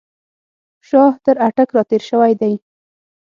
[0.87, 2.53] شاه تر اټک را تېر شوی دی.